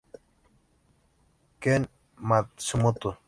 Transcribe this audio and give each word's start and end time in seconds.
Ken 1.61 1.85
Matsumoto 2.17 3.17